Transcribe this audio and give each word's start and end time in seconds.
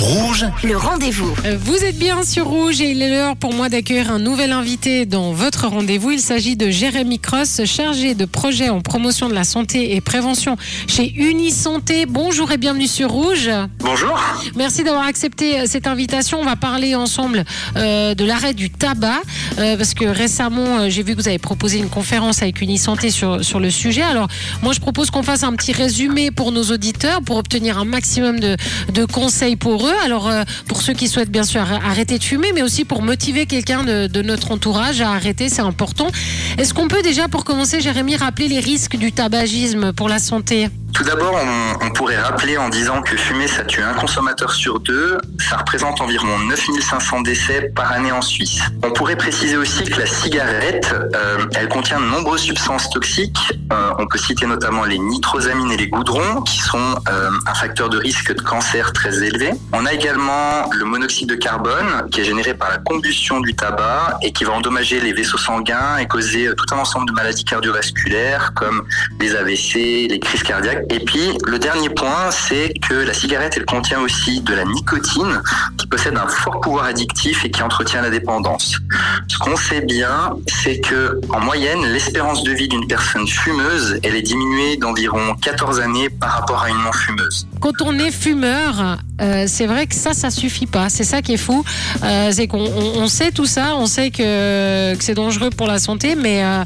Rouge, 0.00 0.46
le 0.64 0.78
rendez-vous. 0.78 1.30
Euh, 1.44 1.58
Vous 1.62 1.76
êtes 1.84 1.98
bien 1.98 2.22
sur 2.22 2.46
Rouge 2.46 2.80
et 2.80 2.90
il 2.90 3.02
est 3.02 3.10
l'heure 3.10 3.36
pour 3.36 3.52
moi 3.52 3.68
d'accueillir 3.68 4.10
un 4.10 4.18
nouvel 4.18 4.50
invité 4.50 5.04
dans 5.04 5.32
votre 5.32 5.66
rendez-vous. 5.68 6.12
Il 6.12 6.20
s'agit 6.20 6.56
de 6.56 6.70
Jérémy 6.70 7.18
Cross, 7.18 7.60
chargé 7.66 8.14
de 8.14 8.24
projet 8.24 8.70
en 8.70 8.80
promotion 8.80 9.28
de 9.28 9.34
la 9.34 9.44
santé 9.44 9.94
et 9.94 10.00
prévention 10.00 10.56
chez 10.86 11.12
Unisanté. 11.16 12.06
Bonjour 12.06 12.50
et 12.50 12.56
bienvenue 12.56 12.86
sur 12.86 13.10
Rouge. 13.10 13.50
Bonjour. 13.80 14.18
Merci 14.56 14.84
d'avoir 14.84 15.04
accepté 15.04 15.60
euh, 15.60 15.64
cette 15.66 15.86
invitation. 15.86 16.40
On 16.40 16.46
va 16.46 16.56
parler 16.56 16.94
ensemble 16.94 17.44
euh, 17.76 18.14
de 18.14 18.24
l'arrêt 18.24 18.54
du 18.54 18.70
tabac 18.70 19.20
euh, 19.58 19.76
parce 19.76 19.92
que 19.92 20.06
récemment, 20.06 20.78
euh, 20.78 20.86
j'ai 20.88 21.02
vu 21.02 21.14
que 21.14 21.20
vous 21.20 21.28
avez 21.28 21.38
proposé 21.38 21.78
une 21.78 21.90
conférence 21.90 22.40
avec 22.40 22.62
Unisanté 22.62 23.10
sur, 23.10 23.44
sur 23.44 23.60
le 23.60 23.68
sujet. 23.68 24.02
Alors, 24.02 24.28
moi, 24.62 24.72
je 24.72 24.80
propose 24.80 25.10
qu'on 25.10 25.22
fasse 25.22 25.42
un 25.42 25.52
petit 25.52 25.72
résumé 25.72 26.30
pour 26.30 26.52
nos 26.52 26.64
auditeurs 26.64 27.20
pour 27.20 27.36
obtenir 27.36 27.76
un 27.76 27.84
maximum 27.84 28.40
de, 28.40 28.56
de 28.94 29.04
conseils 29.04 29.56
pour 29.56 29.86
eux. 29.86 29.89
Alors, 30.04 30.28
euh, 30.28 30.42
pour 30.66 30.82
ceux 30.82 30.92
qui 30.92 31.08
souhaitent 31.08 31.30
bien 31.30 31.44
sûr 31.44 31.60
arr- 31.60 31.82
arrêter 31.84 32.18
de 32.18 32.24
fumer, 32.24 32.52
mais 32.54 32.62
aussi 32.62 32.84
pour 32.84 33.02
motiver 33.02 33.46
quelqu'un 33.46 33.84
de, 33.84 34.06
de 34.06 34.22
notre 34.22 34.50
entourage 34.52 35.00
à 35.00 35.10
arrêter, 35.10 35.48
c'est 35.48 35.62
important. 35.62 36.08
Est-ce 36.58 36.74
qu'on 36.74 36.88
peut 36.88 37.02
déjà, 37.02 37.28
pour 37.28 37.44
commencer, 37.44 37.80
Jérémy, 37.80 38.16
rappeler 38.16 38.48
les 38.48 38.60
risques 38.60 38.96
du 38.96 39.12
tabagisme 39.12 39.92
pour 39.92 40.08
la 40.08 40.18
santé? 40.18 40.68
Tout 41.00 41.06
d'abord, 41.06 41.34
on, 41.80 41.90
pourrait 41.92 42.18
rappeler 42.18 42.58
en 42.58 42.68
disant 42.68 43.00
que 43.00 43.16
fumer, 43.16 43.46
ça 43.46 43.64
tue 43.64 43.82
un 43.82 43.94
consommateur 43.94 44.52
sur 44.52 44.80
deux. 44.80 45.16
Ça 45.38 45.56
représente 45.56 45.98
environ 46.02 46.38
9500 46.40 47.22
décès 47.22 47.72
par 47.74 47.90
année 47.92 48.12
en 48.12 48.20
Suisse. 48.20 48.60
On 48.82 48.90
pourrait 48.90 49.16
préciser 49.16 49.56
aussi 49.56 49.84
que 49.84 49.98
la 49.98 50.04
cigarette, 50.04 50.94
euh, 51.14 51.38
elle 51.54 51.68
contient 51.68 52.00
de 52.00 52.04
nombreuses 52.04 52.42
substances 52.42 52.90
toxiques. 52.90 53.38
Euh, 53.72 53.92
on 53.98 54.06
peut 54.06 54.18
citer 54.18 54.44
notamment 54.44 54.84
les 54.84 54.98
nitrosamines 54.98 55.70
et 55.72 55.78
les 55.78 55.88
goudrons, 55.88 56.42
qui 56.42 56.58
sont 56.58 56.78
euh, 57.08 57.30
un 57.46 57.54
facteur 57.54 57.88
de 57.88 57.96
risque 57.96 58.34
de 58.34 58.42
cancer 58.42 58.92
très 58.92 59.24
élevé. 59.24 59.52
On 59.72 59.86
a 59.86 59.94
également 59.94 60.68
le 60.70 60.84
monoxyde 60.84 61.30
de 61.30 61.34
carbone, 61.34 62.10
qui 62.10 62.20
est 62.20 62.24
généré 62.24 62.52
par 62.52 62.68
la 62.68 62.76
combustion 62.76 63.40
du 63.40 63.54
tabac 63.54 64.18
et 64.22 64.32
qui 64.32 64.44
va 64.44 64.52
endommager 64.52 65.00
les 65.00 65.14
vaisseaux 65.14 65.38
sanguins 65.38 65.96
et 65.96 66.06
causer 66.06 66.50
tout 66.54 66.74
un 66.74 66.78
ensemble 66.78 67.08
de 67.08 67.14
maladies 67.14 67.44
cardiovasculaires 67.44 68.52
comme 68.54 68.84
les 69.18 69.34
AVC, 69.34 70.08
les 70.10 70.20
crises 70.20 70.42
cardiaques. 70.42 70.89
Et 70.90 70.98
puis, 70.98 71.38
le 71.46 71.58
dernier 71.58 71.88
point, 71.88 72.30
c'est 72.32 72.72
que 72.80 72.94
la 72.94 73.14
cigarette, 73.14 73.54
elle 73.56 73.64
contient 73.64 74.00
aussi 74.00 74.40
de 74.40 74.54
la 74.54 74.64
nicotine 74.64 75.40
qui 75.78 75.86
possède 75.86 76.16
un 76.16 76.26
fort 76.26 76.60
pouvoir 76.60 76.86
addictif 76.86 77.44
et 77.44 77.50
qui 77.50 77.62
entretient 77.62 78.02
la 78.02 78.10
dépendance. 78.10 78.76
Ce 79.28 79.38
qu'on 79.38 79.54
sait 79.56 79.82
bien, 79.82 80.32
c'est 80.48 80.80
que, 80.80 81.20
en 81.32 81.40
moyenne, 81.40 81.84
l'espérance 81.92 82.42
de 82.42 82.50
vie 82.50 82.66
d'une 82.66 82.88
personne 82.88 83.26
fumeuse, 83.28 84.00
elle 84.02 84.16
est 84.16 84.22
diminuée 84.22 84.76
d'environ 84.76 85.36
14 85.40 85.78
années 85.80 86.10
par 86.10 86.32
rapport 86.32 86.62
à 86.62 86.70
une 86.70 86.82
non-fumeuse. 86.82 87.46
quand 87.60 87.82
on 87.82 87.96
est 87.98 88.10
fumeur, 88.10 88.98
euh, 89.20 89.44
c'est 89.46 89.66
vrai 89.66 89.86
que 89.86 89.94
ça, 89.94 90.12
ça 90.12 90.30
suffit 90.30 90.66
pas. 90.66 90.88
C'est 90.88 91.04
ça 91.04 91.22
qui 91.22 91.34
est 91.34 91.36
fou. 91.36 91.64
Euh, 92.02 92.30
c'est 92.32 92.48
qu'on 92.48 92.64
on, 92.64 93.02
on 93.02 93.06
sait 93.06 93.30
tout 93.30 93.46
ça, 93.46 93.76
on 93.76 93.86
sait 93.86 94.10
que, 94.10 94.94
que 94.96 95.04
c'est 95.04 95.14
dangereux 95.14 95.50
pour 95.50 95.68
la 95.68 95.78
santé, 95.78 96.16
mais, 96.16 96.42
euh, 96.42 96.64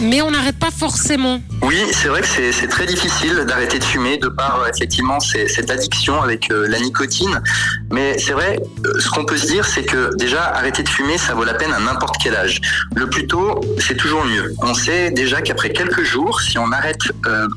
mais 0.00 0.22
on 0.22 0.30
n'arrête 0.30 0.58
pas 0.58 0.70
forcément. 0.70 1.40
Oui, 1.62 1.76
c'est 1.92 2.08
vrai 2.08 2.22
que 2.22 2.26
c'est 2.26 2.68
très 2.68 2.86
difficile 2.86 3.44
d'arrêter 3.46 3.78
de 3.78 3.84
fumer 3.84 4.16
de 4.16 4.28
par 4.28 4.60
euh, 4.60 4.70
effectivement 4.72 5.18
cette 5.20 5.70
addiction 5.70 6.22
avec 6.22 6.50
euh, 6.50 6.68
la 6.68 6.78
nicotine. 6.78 7.42
Mais 7.90 8.16
c'est 8.18 8.32
vrai, 8.32 8.60
euh, 8.86 9.00
ce 9.00 9.10
qu'on 9.10 9.24
peut 9.24 9.36
se 9.36 9.46
dire, 9.46 9.66
c'est 9.66 9.84
que 9.84 10.14
déjà 10.16 10.44
arrêter 10.44 10.82
de 10.82 10.88
fumer, 10.88 11.18
ça 11.18 11.34
vaut 11.34 11.44
la 11.44 11.54
peine 11.54 11.72
à 11.72 11.80
n'importe 11.80 12.16
quel 12.22 12.36
âge. 12.36 12.60
Le 12.94 13.08
plus 13.10 13.26
tôt, 13.26 13.60
c'est 13.78 13.96
toujours 13.96 14.24
mieux. 14.24 14.54
On 14.62 14.72
sait 14.74 15.10
déjà 15.10 15.40
qu'après 15.42 15.70
quelques 15.70 16.04
jours, 16.04 16.40
si 16.40 16.58
on 16.58 16.70
arrête 16.70 17.00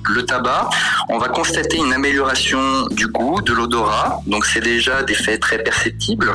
le 0.09 0.23
tabac, 0.23 0.69
on 1.09 1.17
va 1.17 1.29
constater 1.29 1.77
une 1.77 1.93
amélioration 1.93 2.87
du 2.91 3.07
goût, 3.07 3.41
de 3.41 3.53
l'odorat. 3.53 4.21
Donc 4.25 4.45
c'est 4.45 4.61
déjà 4.61 5.03
des 5.03 5.13
faits 5.13 5.41
très 5.41 5.59
perceptibles. 5.59 6.31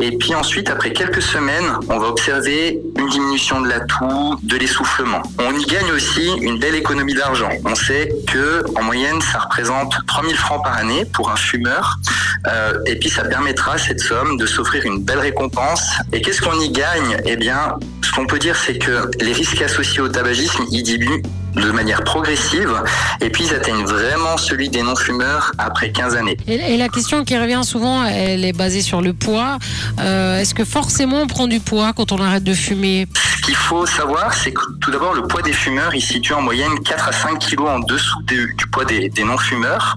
Et 0.00 0.16
puis 0.16 0.34
ensuite, 0.34 0.70
après 0.70 0.92
quelques 0.92 1.22
semaines, 1.22 1.78
on 1.88 1.98
va 1.98 2.08
observer 2.08 2.80
une 2.96 3.08
diminution 3.08 3.60
de 3.60 3.68
la 3.68 3.80
toux, 3.80 4.36
de 4.42 4.56
l'essoufflement. 4.56 5.22
Y 5.58 5.64
gagne 5.64 5.90
aussi 5.92 6.28
une 6.40 6.58
belle 6.58 6.74
économie 6.74 7.14
d'argent. 7.14 7.48
On 7.64 7.74
sait 7.74 8.10
que 8.26 8.62
en 8.76 8.82
moyenne, 8.82 9.20
ça 9.20 9.38
représente 9.40 9.94
3000 10.06 10.36
francs 10.36 10.62
par 10.62 10.76
année 10.76 11.04
pour 11.12 11.30
un 11.30 11.36
fumeur. 11.36 11.98
Euh, 12.46 12.78
et 12.86 12.96
puis 12.96 13.10
ça 13.10 13.24
permettra 13.24 13.76
cette 13.78 14.00
somme 14.00 14.36
de 14.36 14.46
s'offrir 14.46 14.84
une 14.84 15.02
belle 15.02 15.18
récompense. 15.18 15.82
Et 16.12 16.20
qu'est-ce 16.20 16.40
qu'on 16.40 16.58
y 16.60 16.70
gagne? 16.70 17.20
Eh 17.24 17.36
bien, 17.36 17.74
ce 18.02 18.12
qu'on 18.12 18.26
peut 18.26 18.38
dire, 18.38 18.56
c'est 18.56 18.78
que 18.78 19.10
les 19.20 19.32
risques 19.32 19.60
associés 19.62 20.00
au 20.00 20.08
tabagisme, 20.08 20.64
ils 20.70 20.82
diminuent 20.82 21.22
de 21.54 21.70
manière 21.72 22.04
progressive. 22.04 22.72
Et 23.20 23.28
puis 23.30 23.44
ils 23.44 23.54
atteignent 23.54 23.84
vraiment 23.84 24.36
celui 24.36 24.68
des 24.68 24.82
non-fumeurs 24.82 25.52
après 25.58 25.90
15 25.90 26.14
années. 26.16 26.36
Et, 26.46 26.74
et 26.74 26.76
la 26.76 26.88
question 26.88 27.24
qui 27.24 27.36
revient 27.36 27.62
souvent, 27.64 28.04
elle 28.04 28.44
est 28.44 28.52
basée 28.52 28.82
sur 28.82 29.00
le 29.02 29.12
poids. 29.12 29.58
Euh, 30.00 30.38
Est-ce 30.38 30.54
que 30.54 30.64
forcément 30.64 31.22
on 31.22 31.26
prend 31.26 31.48
du 31.48 31.60
poids 31.60 31.92
quand 31.94 32.12
on 32.12 32.20
arrête 32.22 32.44
de 32.44 32.54
fumer? 32.54 33.06
Ce 33.40 33.46
qu'il 33.46 33.56
faut 33.56 33.86
savoir, 33.86 34.34
c'est 34.34 34.52
que 34.52 34.60
tout 34.82 34.90
d'abord, 34.90 35.14
le 35.14 35.22
poids 35.22 35.40
des 35.40 35.54
fumeurs, 35.54 35.94
il 35.94 36.02
situe 36.02 36.34
en 36.34 36.42
moyenne 36.42 36.78
4 36.80 37.08
à 37.08 37.12
5 37.12 37.38
kilos 37.38 37.70
en 37.70 37.78
dessous 37.78 38.20
du, 38.24 38.54
poids 38.70 38.84
des, 38.84 39.10
non-fumeurs. 39.24 39.94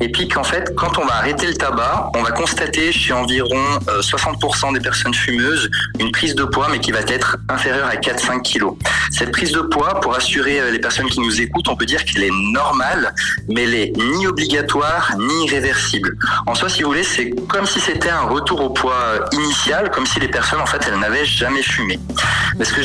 Et 0.00 0.10
puis 0.10 0.28
qu'en 0.28 0.44
fait, 0.44 0.74
quand 0.74 0.96
on 0.96 1.04
va 1.04 1.16
arrêter 1.16 1.46
le 1.46 1.52
tabac, 1.52 2.10
on 2.14 2.22
va 2.22 2.30
constater 2.30 2.92
chez 2.92 3.12
environ 3.12 3.60
euh, 3.88 4.00
60% 4.00 4.72
des 4.72 4.80
personnes 4.80 5.12
fumeuses 5.12 5.70
une 5.98 6.10
prise 6.10 6.34
de 6.34 6.44
poids, 6.44 6.68
mais 6.70 6.78
qui 6.78 6.90
va 6.90 7.00
être 7.00 7.36
inférieure 7.50 7.86
à 7.86 7.96
4-5 7.96 8.40
kilos. 8.40 8.76
Cette 9.10 9.30
prise 9.30 9.52
de 9.52 9.60
poids, 9.60 10.00
pour 10.00 10.14
assurer 10.14 10.60
euh, 10.60 10.70
les 10.70 10.78
personnes 10.78 11.08
qui 11.10 11.20
nous 11.20 11.42
écoutent, 11.42 11.68
on 11.68 11.76
peut 11.76 11.84
dire 11.84 12.02
qu'elle 12.02 12.24
est 12.24 12.52
normale, 12.52 13.14
mais 13.48 13.64
elle 13.64 13.74
est 13.74 13.92
ni 13.94 14.26
obligatoire, 14.26 15.12
ni 15.18 15.44
irréversible. 15.44 16.16
En 16.46 16.54
soi, 16.54 16.70
si 16.70 16.82
vous 16.82 16.88
voulez, 16.88 17.04
c'est 17.04 17.30
comme 17.48 17.66
si 17.66 17.78
c'était 17.78 18.08
un 18.08 18.22
retour 18.22 18.62
au 18.62 18.70
poids 18.70 18.94
euh, 18.94 19.18
initial, 19.32 19.90
comme 19.90 20.06
si 20.06 20.18
les 20.18 20.28
personnes, 20.28 20.60
en 20.60 20.66
fait, 20.66 20.80
elles 20.88 20.98
n'avaient 20.98 21.26
jamais 21.26 21.62
fumé. 21.62 22.00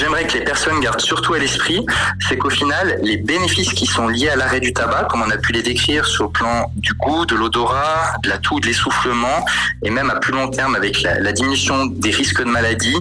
J'aimerais 0.01 0.25
que 0.25 0.33
les 0.33 0.43
personnes 0.43 0.79
gardent 0.79 0.99
surtout 0.99 1.35
à 1.35 1.39
l'esprit, 1.39 1.85
c'est 2.27 2.37
qu'au 2.37 2.49
final, 2.49 2.99
les 3.03 3.17
bénéfices 3.17 3.71
qui 3.73 3.85
sont 3.85 4.07
liés 4.07 4.29
à 4.29 4.35
l'arrêt 4.35 4.59
du 4.59 4.73
tabac, 4.73 5.03
comme 5.09 5.21
on 5.21 5.29
a 5.29 5.37
pu 5.37 5.51
les 5.53 5.61
décrire 5.61 6.05
sur 6.05 6.23
le 6.25 6.31
plan 6.31 6.71
du 6.75 6.93
goût, 6.93 7.25
de 7.27 7.35
l'odorat, 7.35 8.13
de 8.23 8.29
la 8.29 8.39
toux, 8.39 8.59
de 8.59 8.65
l'essoufflement, 8.67 9.45
et 9.83 9.91
même 9.91 10.09
à 10.09 10.15
plus 10.15 10.33
long 10.33 10.49
terme 10.49 10.75
avec 10.75 11.01
la, 11.03 11.19
la 11.19 11.31
diminution 11.31 11.85
des 11.85 12.09
risques 12.11 12.39
de 12.43 12.49
maladie, 12.49 12.95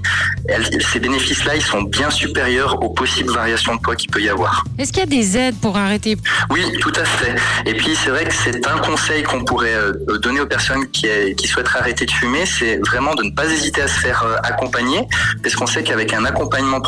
elles- 0.49 0.83
ces 0.83 1.01
bénéfices-là, 1.01 1.57
ils 1.57 1.63
sont 1.63 1.83
bien 1.83 2.11
supérieurs 2.11 2.83
aux 2.83 2.91
possibles 2.91 3.33
variations 3.33 3.75
de 3.77 3.81
poids 3.81 3.97
qu'il 3.97 4.11
peut 4.11 4.21
y 4.23 4.29
avoir. 4.29 4.65
Est-ce 4.79 4.93
qu'il 4.93 5.01
y 5.01 5.03
a 5.03 5.07
des 5.07 5.37
aides 5.39 5.57
pour 5.61 5.77
arrêter? 5.79 6.17
Oui, 6.51 6.63
tout 6.81 6.93
à 6.97 7.05
fait. 7.05 7.35
Et 7.65 7.75
puis 7.75 7.97
c'est 7.97 8.11
vrai 8.11 8.25
que 8.27 8.35
c'est 8.35 8.67
un 8.67 8.79
conseil 8.79 9.23
qu'on 9.23 9.45
pourrait 9.45 9.75
euh, 9.75 9.93
donner 10.19 10.41
aux 10.41 10.47
personnes 10.47 10.87
qui, 10.91 11.09
euh, 11.09 11.33
qui 11.35 11.49
souhaiteraient 11.49 11.79
arrêter 11.81 12.05
de 12.05 12.11
fumer, 12.11 12.45
c'est 12.47 12.77
vraiment 12.87 13.15
de 13.15 13.23
ne 13.25 13.31
pas 13.31 13.47
hésiter 13.47 13.81
à 13.83 13.89
se 13.89 13.99
faire 14.01 14.23
euh, 14.25 14.37
accompagner, 14.43 15.07
parce 15.43 15.55
qu'on 15.55 15.67
sait 15.67 15.83
qu'avec 15.83 16.13
un 16.13 16.25
accompagnement 16.25 16.81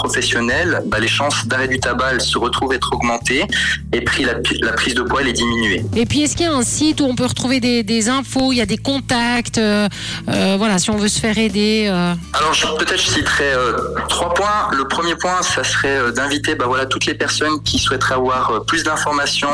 bah, 0.86 0.98
les 1.00 1.08
chances 1.08 1.46
d'arrêt 1.46 1.68
du 1.68 1.78
tabac 1.78 2.12
elles 2.12 2.20
se 2.20 2.38
retrouvent 2.38 2.72
être 2.72 2.92
augmentées, 2.92 3.44
et 3.92 4.00
puis 4.00 4.24
la, 4.24 4.34
la 4.62 4.72
prise 4.72 4.94
de 4.94 5.02
poids 5.02 5.20
elle 5.22 5.28
est 5.28 5.32
diminuée. 5.32 5.84
Et 5.96 6.06
puis, 6.06 6.22
est-ce 6.22 6.36
qu'il 6.36 6.46
y 6.46 6.48
a 6.48 6.54
un 6.54 6.62
site 6.62 7.00
où 7.00 7.04
on 7.04 7.14
peut 7.14 7.26
retrouver 7.26 7.60
des, 7.60 7.82
des 7.82 8.08
infos, 8.08 8.52
il 8.52 8.56
y 8.56 8.60
a 8.60 8.66
des 8.66 8.78
contacts, 8.78 9.58
euh, 9.58 9.88
euh, 10.28 10.56
voilà, 10.58 10.78
si 10.78 10.90
on 10.90 10.96
veut 10.96 11.08
se 11.08 11.20
faire 11.20 11.38
aider 11.38 11.86
euh. 11.88 12.14
Alors 12.34 12.76
peut-être 12.78 13.00
je 13.00 13.10
citerai 13.10 13.52
trois 14.08 14.32
points. 14.34 14.70
Le 14.72 14.86
premier 14.88 15.14
point, 15.16 15.42
ça 15.42 15.64
serait 15.64 16.12
d'inviter 16.12 16.54
bah, 16.54 16.64
voilà, 16.66 16.86
toutes 16.86 17.06
les 17.06 17.14
personnes 17.14 17.62
qui 17.62 17.78
souhaiteraient 17.78 18.14
avoir 18.14 18.64
plus 18.66 18.84
d'informations 18.84 19.48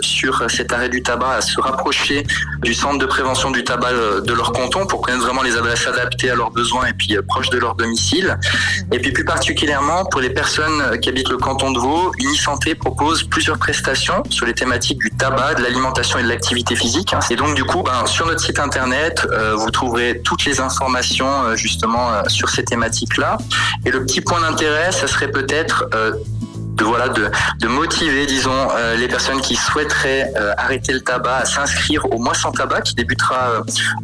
sur 0.00 0.50
cet 0.50 0.72
arrêt 0.72 0.88
du 0.88 1.02
tabac 1.02 1.34
à 1.36 1.40
se 1.40 1.60
rapprocher 1.60 2.24
du 2.62 2.74
centre 2.74 2.98
de 2.98 3.06
prévention 3.06 3.50
du 3.50 3.64
tabac 3.64 3.92
de 4.24 4.32
leur 4.32 4.52
canton 4.52 4.86
pour 4.86 5.02
connaître 5.02 5.24
vraiment 5.24 5.42
les 5.42 5.56
adresses 5.56 5.86
adaptées 5.86 6.30
à 6.30 6.34
leurs 6.34 6.50
besoins 6.50 6.86
et 6.86 6.92
puis 6.92 7.16
proches 7.26 7.50
de 7.50 7.58
leur 7.58 7.74
domicile. 7.74 8.38
Et 8.92 8.98
puis 8.98 9.12
plus 9.12 9.24
particulièrement 9.24 9.81
pour 10.10 10.20
les 10.20 10.30
personnes 10.30 10.98
qui 11.00 11.08
habitent 11.08 11.28
le 11.28 11.36
canton 11.36 11.70
de 11.70 11.78
Vaud, 11.78 12.12
Unisanté 12.18 12.74
propose 12.74 13.24
plusieurs 13.24 13.58
prestations 13.58 14.22
sur 14.30 14.46
les 14.46 14.54
thématiques 14.54 14.98
du 14.98 15.10
tabac, 15.10 15.54
de 15.54 15.62
l'alimentation 15.62 16.18
et 16.18 16.22
de 16.22 16.28
l'activité 16.28 16.76
physique. 16.76 17.14
Et 17.30 17.36
donc 17.36 17.54
du 17.54 17.64
coup, 17.64 17.82
ben, 17.82 18.06
sur 18.06 18.26
notre 18.26 18.40
site 18.40 18.58
internet, 18.58 19.26
euh, 19.30 19.54
vous 19.54 19.70
trouverez 19.70 20.20
toutes 20.24 20.44
les 20.44 20.60
informations 20.60 21.44
euh, 21.44 21.56
justement 21.56 22.10
euh, 22.10 22.22
sur 22.28 22.48
ces 22.50 22.64
thématiques-là. 22.64 23.38
Et 23.84 23.90
le 23.90 24.04
petit 24.04 24.20
point 24.20 24.40
d'intérêt, 24.40 24.92
ça 24.92 25.06
serait 25.06 25.30
peut-être 25.30 25.86
de 26.82 26.86
voilà 26.88 27.08
de, 27.08 27.30
de 27.60 27.68
motiver 27.68 28.26
disons 28.26 28.50
euh, 28.76 28.96
les 28.96 29.06
personnes 29.08 29.40
qui 29.40 29.54
souhaiteraient 29.56 30.32
euh, 30.36 30.52
arrêter 30.58 30.92
le 30.92 31.00
tabac 31.00 31.36
à 31.36 31.44
s'inscrire 31.44 32.04
au 32.12 32.18
mois 32.18 32.34
sans 32.34 32.50
tabac 32.52 32.80
qui 32.82 32.94
débutera 32.94 33.40
euh, 33.50 33.60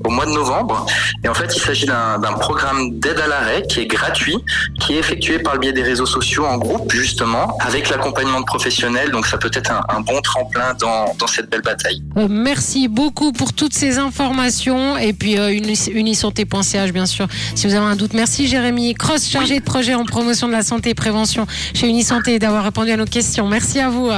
au 0.07 0.11
mois 0.11 0.27
de 0.27 0.31
novembre. 0.33 0.87
Et 1.25 1.29
en 1.29 1.35
fait 1.35 1.51
il 1.57 1.61
s'agit 1.61 1.87
d'un 1.87 2.33
programme 2.47 2.99
d'aide 3.01 3.19
à 3.21 3.27
l'arrêt 3.27 3.63
qui 3.69 3.81
est 3.81 3.87
gratuit 3.87 4.39
qui 4.81 4.95
est 4.95 4.99
effectué 4.99 5.39
par 5.41 5.55
le 5.55 5.61
biais 5.61 5.73
des 5.73 5.83
réseaux 5.83 6.07
sociaux 6.07 6.45
en 6.47 6.57
groupe 6.57 6.93
justement 6.93 7.57
avec 7.61 7.89
l'accompagnement 7.91 8.41
de 8.41 8.47
professionnels 8.47 9.11
donc 9.11 9.27
ça 9.27 9.39
peut 9.39 9.51
être 9.53 9.71
un, 9.73 9.83
un 9.97 10.01
bon 10.01 10.21
tremplin 10.21 10.75
dans, 10.81 11.15
dans 11.19 11.27
cette 11.27 11.51
belle 11.51 11.63
bataille. 11.63 12.01
Merci 12.29 12.87
beaucoup 12.89 13.33
pour 13.33 13.53
toutes 13.53 13.75
ces 13.75 13.99
informations. 13.99 14.97
Et 14.99 15.13
puis 15.13 15.35
unis- 15.37 15.91
unisanté.ch 15.93 16.93
bien 16.93 17.07
sûr 17.07 17.27
si 17.55 17.67
vous 17.67 17.75
avez 17.75 17.87
un 17.87 17.97
doute. 17.97 18.15
Merci 18.15 18.47
Jérémy. 18.47 18.95
Cross, 18.95 19.29
chargé 19.29 19.59
de 19.59 19.65
projet 19.65 19.95
en 19.95 20.05
promotion 20.05 20.47
de 20.49 20.53
la 20.53 20.63
santé 20.63 20.91
et 20.91 20.95
prévention 20.95 21.47
chez 21.75 21.89
Unisanté 21.89 22.39
d'avoir 22.39 22.67
répondu 22.69 22.91
à 22.91 22.97
nos 22.97 23.05
questions. 23.05 23.49
Merci 23.49 23.81
à 23.81 23.91
vous. 23.91 24.11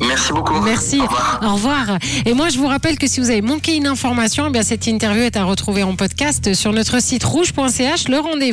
Merci 0.00 0.32
beaucoup. 0.32 0.60
Merci. 0.60 0.98
Au 1.00 1.04
revoir. 1.04 1.40
Au 1.42 1.54
revoir. 1.54 1.98
Et 2.26 2.34
moi, 2.34 2.48
je 2.48 2.58
vous 2.58 2.66
rappelle 2.66 2.98
que 2.98 3.06
si 3.06 3.20
vous 3.20 3.30
avez 3.30 3.42
manqué 3.42 3.76
une 3.76 3.86
information, 3.86 4.46
eh 4.48 4.50
bien 4.50 4.62
cette 4.62 4.86
interview 4.86 5.22
est 5.22 5.36
à 5.36 5.44
retrouver 5.44 5.82
en 5.82 5.94
podcast 5.94 6.54
sur 6.54 6.72
notre 6.72 7.00
site 7.00 7.24
rouge.ch. 7.24 8.08
Le 8.08 8.18
rendez-vous. 8.18 8.52